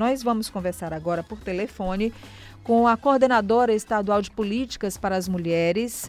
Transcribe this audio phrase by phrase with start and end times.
[0.00, 2.14] Nós vamos conversar agora por telefone
[2.62, 6.08] com a coordenadora estadual de políticas para as mulheres,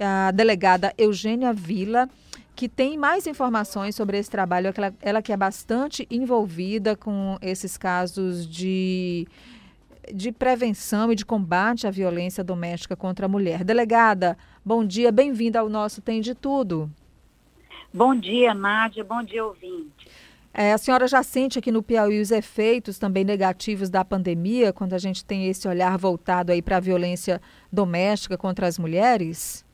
[0.00, 2.08] a delegada Eugênia Vila,
[2.56, 7.78] que tem mais informações sobre esse trabalho, ela, ela que é bastante envolvida com esses
[7.78, 9.28] casos de,
[10.12, 13.62] de prevenção e de combate à violência doméstica contra a mulher.
[13.62, 16.90] Delegada, bom dia, bem-vinda ao nosso Tem de Tudo.
[17.94, 20.08] Bom dia, Nádia, bom dia, ouvinte.
[20.52, 24.94] É, a senhora já sente aqui no Piauí os efeitos também negativos da pandemia, quando
[24.94, 27.40] a gente tem esse olhar voltado aí para a violência
[27.72, 29.64] doméstica contra as mulheres?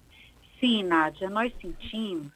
[0.60, 2.30] Sim, Nádia, nós sentimos.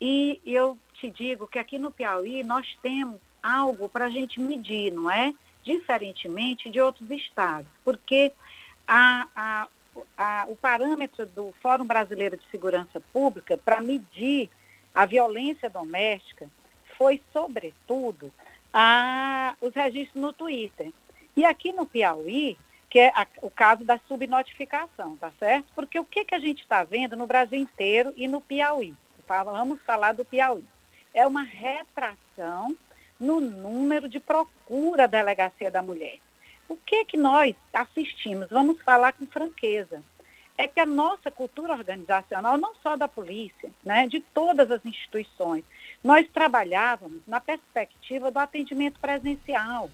[0.00, 4.92] E eu te digo que aqui no Piauí nós temos algo para a gente medir,
[4.92, 5.34] não é?
[5.64, 8.32] Diferentemente de outros estados, porque
[8.86, 9.68] a, a,
[10.16, 14.48] a, o parâmetro do Fórum Brasileiro de Segurança Pública para medir
[14.94, 16.48] a violência doméstica
[17.00, 18.30] foi, sobretudo,
[18.70, 20.92] a, os registros no Twitter.
[21.34, 22.58] E aqui no Piauí,
[22.90, 25.64] que é a, o caso da subnotificação, tá certo?
[25.74, 28.94] Porque o que, que a gente está vendo no Brasil inteiro e no Piauí?
[29.26, 30.62] Vamos falar do Piauí.
[31.14, 32.76] É uma retração
[33.18, 36.18] no número de procura da delegacia da mulher.
[36.68, 38.50] O que que nós assistimos?
[38.50, 40.02] Vamos falar com franqueza.
[40.60, 45.64] É que a nossa cultura organizacional, não só da polícia, né, de todas as instituições,
[46.04, 49.90] nós trabalhávamos na perspectiva do atendimento presencial.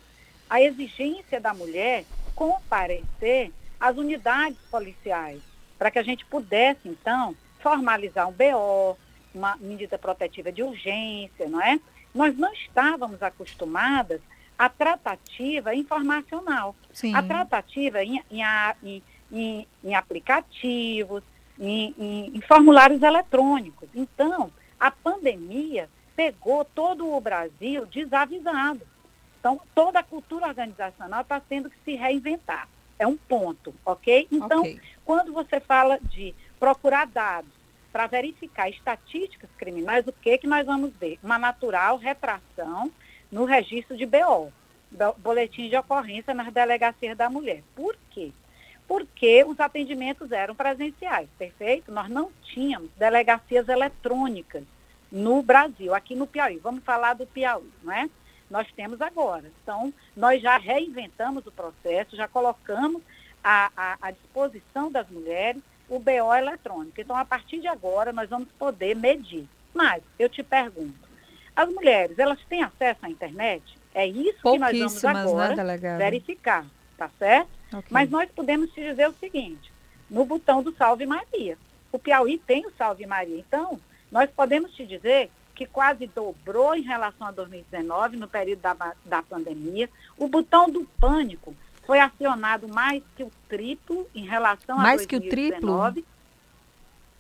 [0.51, 5.41] A exigência da mulher comparecer às unidades policiais,
[5.79, 8.99] para que a gente pudesse, então, formalizar um BO,
[9.33, 11.79] uma medida protetiva de urgência, não é?
[12.13, 14.21] Nós não estávamos acostumadas
[14.59, 16.75] à tratativa informacional.
[16.93, 17.15] Sim.
[17.15, 18.43] A tratativa em, em,
[18.83, 21.23] em, em aplicativos,
[21.59, 21.95] em,
[22.35, 23.89] em formulários eletrônicos.
[23.95, 28.83] Então, a pandemia pegou todo o Brasil desavisado.
[29.39, 32.69] Então, toda a cultura organizacional está tendo que se reinventar.
[32.99, 34.27] É um ponto, ok?
[34.33, 34.81] Então, okay.
[35.05, 37.51] quando você fala de procurar dados
[37.93, 41.19] para verificar estatísticas criminais, o que, que nós vamos ver?
[41.23, 42.91] Uma natural retração
[43.31, 44.51] no registro de BO,
[45.19, 47.63] Boletim de Ocorrência nas delegacias da mulher.
[47.75, 48.33] Por quê?
[48.87, 51.91] Porque os atendimentos eram presenciais, perfeito?
[51.91, 54.63] Nós não tínhamos delegacias eletrônicas
[55.11, 56.59] no Brasil, aqui no Piauí.
[56.59, 58.09] Vamos falar do Piauí, não é?
[58.49, 59.51] Nós temos agora.
[59.63, 63.03] Então, nós já reinventamos o processo, já colocamos
[63.43, 67.01] à, disposição das mulheres o BO eletrônico.
[67.01, 69.49] Então, a partir de agora, nós vamos poder medir.
[69.75, 71.07] Mas, eu te pergunto,
[71.55, 73.63] as mulheres, elas têm acesso à internet?
[73.95, 76.67] É isso que nós vamos né, agora né, verificar,
[76.99, 77.56] tá certo?
[77.69, 77.89] Okay.
[77.91, 79.73] Mas nós podemos te dizer o seguinte,
[80.11, 81.59] no botão do Salve Maria.
[81.93, 83.39] O Piauí tem o Salve Maria.
[83.39, 88.95] Então, nós podemos te dizer que quase dobrou em relação a 2019, no período da,
[89.05, 89.89] da pandemia.
[90.17, 95.13] O botão do pânico foi acionado mais que o triplo em relação mais a 2019.
[95.13, 96.07] Que o triplo?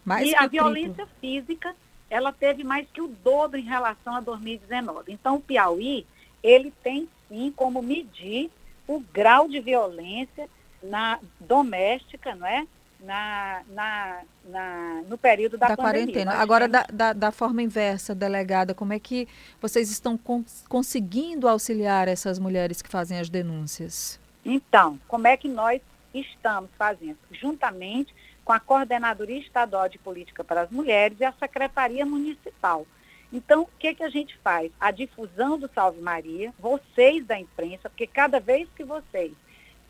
[0.04, 1.74] Mais e a violência física,
[2.10, 5.12] ela teve mais que o dobro em relação a 2019.
[5.12, 6.06] Então, o Piauí,
[6.42, 8.50] ele tem sim como medir
[8.86, 10.48] o grau de violência
[10.82, 12.66] na doméstica, não é?
[13.00, 16.34] na, na, na, no período da, da quarentena.
[16.34, 19.28] Agora, da, da, da, forma inversa, delegada, como é que
[19.60, 20.18] vocês estão
[20.68, 24.18] conseguindo auxiliar essas mulheres que fazem as denúncias?
[24.44, 25.80] Então, como é que nós
[26.14, 27.18] estamos fazendo?
[27.30, 28.14] Juntamente
[28.44, 32.86] com a Coordenadoria Estadual de Política para as Mulheres e a Secretaria Municipal.
[33.32, 34.70] Então, o que, que a gente faz?
[34.78, 39.32] A difusão do Salve Maria, vocês da imprensa, porque cada vez que vocês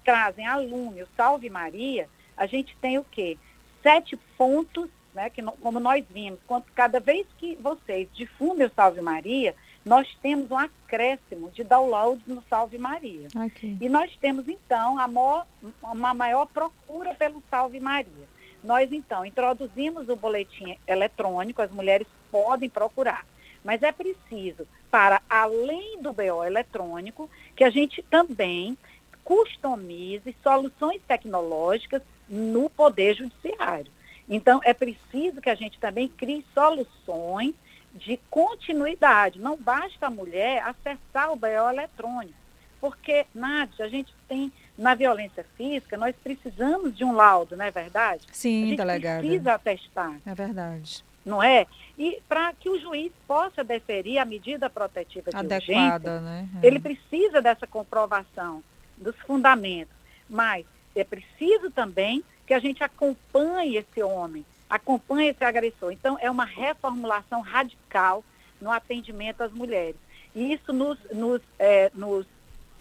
[0.04, 3.36] trazem a lume o Salve Maria, a gente tem o quê?
[3.82, 9.00] Sete pontos, né, que, como nós vimos, quanto, cada vez que vocês difundem o Salve
[9.00, 9.54] Maria,
[9.84, 13.28] nós temos um acréscimo de downloads no Salve Maria.
[13.47, 13.76] Okay.
[13.80, 15.47] E nós temos, então, a maior,
[15.82, 18.35] uma maior procura pelo Salve Maria.
[18.66, 23.25] Nós, então, introduzimos o boletim eletrônico, as mulheres podem procurar.
[23.65, 28.77] Mas é preciso, para além do BO eletrônico, que a gente também
[29.25, 33.91] customize soluções tecnológicas no Poder Judiciário.
[34.28, 37.54] Então, é preciso que a gente também crie soluções
[37.95, 39.41] de continuidade.
[39.41, 42.34] Não basta a mulher acessar o BO eletrônico,
[42.80, 47.71] porque, Nádia, a gente tem, na violência física, nós precisamos de um laudo, não é
[47.71, 48.27] verdade?
[48.31, 49.21] Sim, a gente delegada.
[49.21, 50.17] precisa atestar.
[50.27, 51.05] É verdade.
[51.25, 51.67] Não é?
[51.99, 56.49] E para que o juiz possa deferir a medida protetiva de Adequada, urgência, né?
[56.63, 56.67] É.
[56.67, 58.63] ele precisa dessa comprovação
[58.97, 59.95] dos fundamentos.
[60.28, 65.93] Mas é preciso também que a gente acompanhe esse homem, acompanhe esse agressor.
[65.93, 68.25] Então, é uma reformulação radical
[68.61, 69.97] no atendimento às mulheres.
[70.34, 72.27] E isso nos, nos, é, nos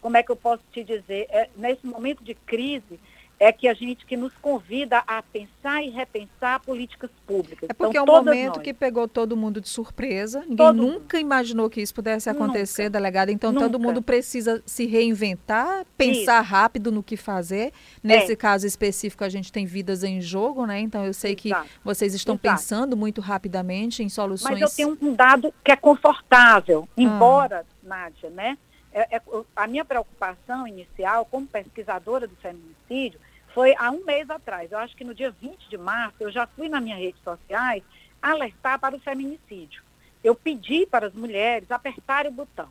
[0.05, 2.99] como é que eu posso te dizer, é, nesse momento de crise,
[3.39, 7.67] é que a gente que nos convida a pensar e repensar políticas públicas.
[7.67, 8.63] É porque então, é um momento nós.
[8.63, 10.41] que pegou todo mundo de surpresa.
[10.41, 11.25] Ninguém todo nunca mundo.
[11.25, 12.91] imaginou que isso pudesse acontecer, nunca.
[12.91, 13.31] delegada.
[13.31, 13.65] Então nunca.
[13.65, 16.51] todo mundo precisa se reinventar, pensar isso.
[16.51, 17.73] rápido no que fazer.
[18.03, 18.35] Nesse é.
[18.35, 20.79] caso específico, a gente tem vidas em jogo, né?
[20.81, 21.67] Então eu sei Exato.
[21.67, 22.59] que vocês estão Exato.
[22.59, 24.59] pensando muito rapidamente em soluções.
[24.59, 27.01] Mas eu tenho um dado que é confortável, ah.
[27.01, 27.75] embora, ah.
[27.85, 28.57] Nádia, né?
[28.97, 29.21] É, é,
[29.53, 33.19] a minha preocupação inicial como pesquisadora do feminicídio
[33.53, 34.71] foi há um mês atrás.
[34.71, 37.83] Eu acho que no dia 20 de março eu já fui nas minhas redes sociais
[38.21, 39.83] alertar para o feminicídio.
[40.23, 42.69] Eu pedi para as mulheres apertarem o botão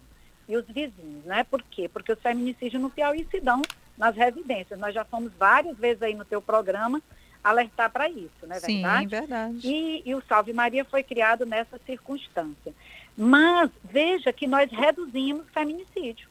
[0.48, 1.44] e os vizinhos, né?
[1.44, 1.90] Por quê?
[1.90, 3.60] Porque os feminicídios no Piauí se dão
[3.94, 4.80] nas residências.
[4.80, 7.02] Nós já fomos várias vezes aí no teu programa
[7.44, 8.58] alertar para isso, né?
[8.58, 9.06] Sim, verdade?
[9.06, 9.68] verdade.
[9.68, 12.72] E, e o Salve Maria foi criado nessa circunstância.
[13.16, 16.26] Mas veja que nós reduzimos feminicídio.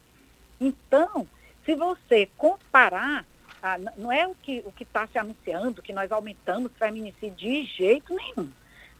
[0.60, 1.26] Então,
[1.64, 3.24] se você comparar,
[3.62, 8.14] ah, não é o que o está se anunciando, que nós aumentamos feminicídio de jeito
[8.14, 8.50] nenhum.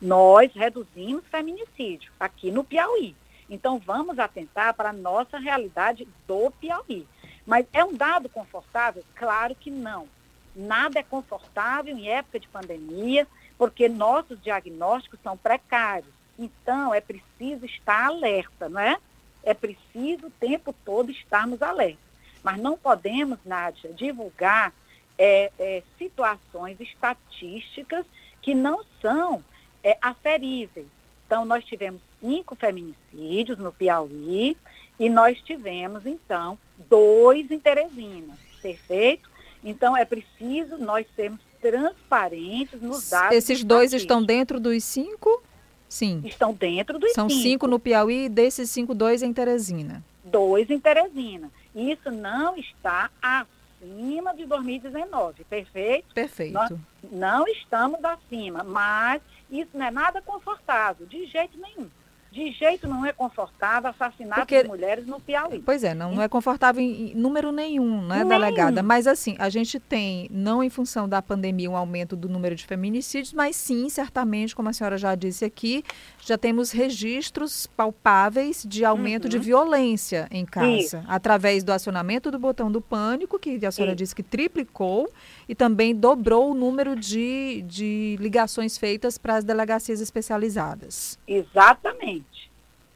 [0.01, 3.17] Nós reduzimos feminicídio aqui no Piauí.
[3.51, 7.07] Então, vamos atentar para a nossa realidade do Piauí.
[7.45, 9.05] Mas é um dado confortável?
[9.15, 10.09] Claro que não.
[10.55, 13.27] Nada é confortável em época de pandemia,
[13.59, 16.13] porque nossos diagnósticos são precários.
[16.39, 18.97] Então, é preciso estar alerta, não é?
[19.43, 21.99] É preciso o tempo todo estarmos alerta.
[22.43, 24.73] Mas não podemos, Nádia, divulgar
[25.19, 28.05] é, é, situações estatísticas
[28.43, 29.43] que não são
[29.83, 30.87] é, aferíveis.
[31.27, 34.57] Então, nós tivemos cinco feminicídios no Piauí
[34.99, 36.59] e nós tivemos, então,
[36.89, 39.34] dois em Teresina, perfeito?
[39.65, 43.37] Então, é preciso nós sermos transparentes nos dados.
[43.37, 45.43] Esses dois estão dentro dos cinco?
[45.89, 46.23] Sim.
[46.25, 47.43] Estão dentro dos São cinco.
[47.43, 50.05] cinco no Piauí e desses cinco, dois em Teresina.
[50.25, 51.51] Dois em Teresina.
[51.75, 56.15] Isso não está acima de 2019, perfeito?
[56.15, 56.53] Perfeito.
[56.53, 56.73] Nós
[57.11, 61.89] não estamos acima, mas isso não é nada confortável, de jeito nenhum
[62.35, 65.63] de jeito não é confortável assassinato Porque, de mulheres no Piauí.
[65.65, 68.29] Pois é, não, não é confortável em número nenhum, né, nenhum.
[68.29, 68.83] delegada?
[68.83, 72.67] Mas assim, a gente tem, não em função da pandemia, um aumento do número de
[72.67, 75.85] feminicídios, mas sim, certamente, como a senhora já disse aqui,
[76.19, 79.31] já temos registros palpáveis de aumento uhum.
[79.31, 81.03] de violência em casa, Isso.
[81.07, 83.99] através do acionamento do botão do pânico, que a senhora Isso.
[83.99, 85.09] disse que triplicou,
[85.49, 91.19] e também dobrou o número de, de ligações feitas para as delegacias especializadas.
[91.29, 92.24] Exatamente.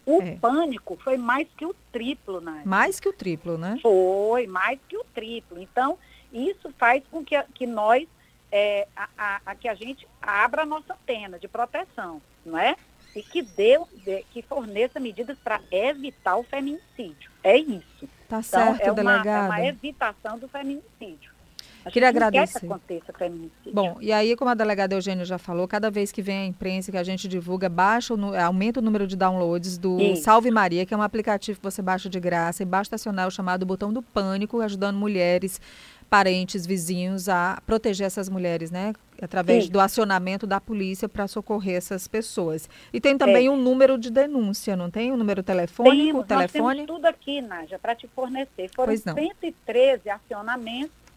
[0.06, 0.36] O é.
[0.36, 2.62] pânico foi mais que o triplo, né?
[2.64, 3.78] Mais que o triplo, né?
[3.82, 5.60] Foi, mais que o triplo.
[5.60, 5.98] Então,
[6.32, 8.08] isso faz com que, que nós,
[8.50, 12.74] é, a, a, a, que a gente abra a nossa antena de proteção, não é?
[13.14, 17.30] E que dê, de, que forneça medidas para evitar o feminicídio.
[17.44, 18.08] É isso.
[18.28, 19.56] Tá então, certo, é uma, delegada.
[19.56, 21.37] É uma evitação do feminicídio.
[21.88, 22.60] A Queria agradecer.
[22.60, 23.72] que aconteça feminicídio.
[23.72, 26.92] Bom, e aí, como a delegada Eugênio já falou, cada vez que vem a imprensa,
[26.92, 28.14] que a gente divulga, baixa
[28.44, 30.22] aumenta o número de downloads do Isso.
[30.22, 33.30] Salve Maria, que é um aplicativo que você baixa de graça e basta acionar o
[33.30, 35.60] chamado botão do pânico, ajudando mulheres
[36.08, 38.94] parentes, vizinhos a proteger essas mulheres, né?
[39.20, 39.72] Através Sim.
[39.72, 42.68] do acionamento da polícia para socorrer essas pessoas.
[42.92, 43.50] E tem também é.
[43.50, 45.12] um número de denúncia, não tem?
[45.12, 46.62] Um número telefônico, temos, telefone?
[46.62, 48.70] Nós temos tudo aqui, Nádia, para te fornecer.
[48.74, 51.07] Foram 113 acionamentos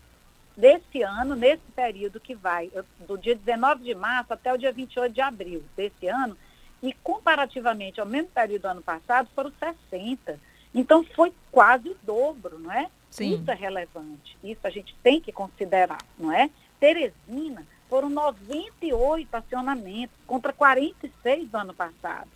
[0.56, 2.72] desse ano, nesse período que vai,
[3.08, 6.38] do dia 19 de março até o dia 28 de abril desse ano,
[6.82, 9.52] e comparativamente ao mesmo período do ano passado, foram
[9.90, 10.40] 60.
[10.74, 12.90] Então foi quase o dobro, não é?
[13.10, 13.36] Sim.
[13.36, 16.50] Isso é relevante, isso a gente tem que considerar, não é?
[16.80, 22.30] Teresina foram 98 acionamentos contra 46 do ano passado.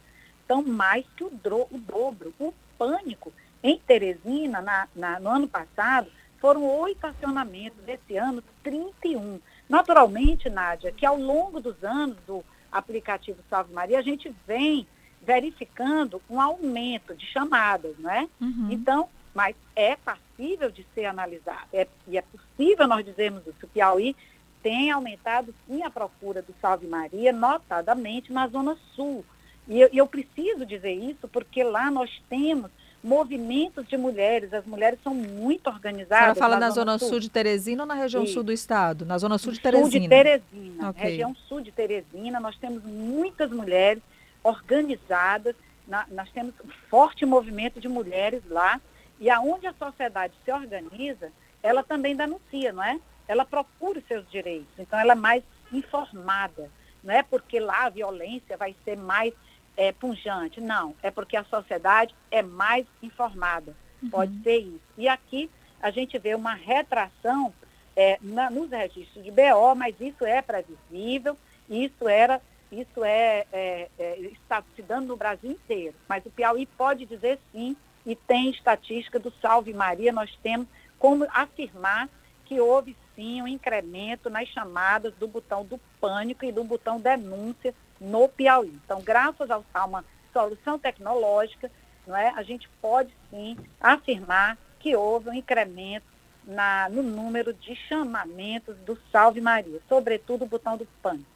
[0.44, 2.34] Então, mais que o, o dobro.
[2.38, 3.32] O pânico
[3.63, 6.12] em Teresina, na, na, no ano passado,
[6.46, 9.40] foram oito acionamentos, esse ano 31.
[9.68, 14.86] Naturalmente, Nádia, que ao longo dos anos do aplicativo Salve Maria, a gente vem
[15.24, 18.30] verificando um aumento de chamadas, não é?
[18.40, 18.68] Uhum.
[18.70, 21.68] Então, mas é passível de ser analisado.
[21.74, 23.66] É, e é possível nós dizermos isso.
[23.66, 24.16] O Piauí
[24.62, 29.25] tem aumentado sim a procura do Salve Maria, notadamente na Zona Sul.
[29.68, 32.70] E eu, eu preciso dizer isso porque lá nós temos
[33.06, 34.52] movimentos de mulheres.
[34.52, 36.34] As mulheres são muito organizadas.
[36.34, 37.10] Você fala na, na Zona sul.
[37.10, 37.20] sul.
[37.20, 39.06] de Teresina ou na região sul do estado?
[39.06, 39.92] Na Zona Sul de Teresina.
[39.92, 40.90] Sul de Teresina.
[40.90, 41.10] Okay.
[41.12, 44.02] Região sul de Teresina, nós temos muitas mulheres
[44.44, 45.56] organizadas.
[45.88, 48.82] Na, nós temos um forte movimento de mulheres lá.
[49.20, 51.32] E aonde a sociedade se organiza,
[51.62, 53.00] ela também denuncia, não é?
[53.28, 54.68] Ela procura os seus direitos.
[54.80, 56.70] Então, ela é mais informada.
[57.04, 59.32] Não é porque lá a violência vai ser mais
[59.77, 60.62] é, punjante.
[60.62, 63.75] Não, é porque a sociedade é mais informada.
[64.01, 64.10] Uhum.
[64.10, 64.82] Pode ser isso.
[64.98, 65.50] E aqui
[65.82, 67.53] a gente vê uma retração
[67.96, 71.38] é, na, nos registros de BO, mas isso é previsível,
[71.70, 72.41] isso era,
[72.72, 75.96] isso é, é, é, está se dando no Brasil inteiro.
[76.08, 80.67] Mas o Piauí pode dizer sim, e tem estatística do Salve Maria, nós temos
[81.00, 82.10] como afirmar
[82.46, 87.74] que houve sim um incremento nas chamadas do botão do pânico e do botão denúncia
[88.00, 88.80] no Piauí.
[88.84, 91.72] Então, graças a uma solução tecnológica,
[92.06, 96.06] não é, a gente pode sim afirmar que houve um incremento
[96.46, 101.35] na, no número de chamamentos do Salve Maria, sobretudo o botão do pânico.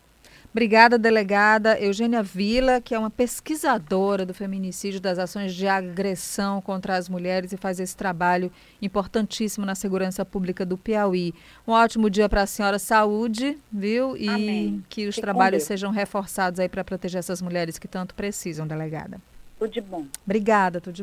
[0.52, 6.98] Obrigada, delegada Eugênia Vila, que é uma pesquisadora do feminicídio, das ações de agressão contra
[6.98, 8.52] as mulheres e faz esse trabalho
[8.82, 11.36] importantíssimo na segurança pública do Piauí.
[11.68, 14.18] Um ótimo dia para a senhora, saúde, viu?
[14.18, 14.84] E Amém.
[14.90, 19.22] que os trabalhos sejam reforçados aí para proteger essas mulheres que tanto precisam, delegada.
[19.60, 20.08] Tudo de bom.
[20.26, 20.98] Obrigada, tudo de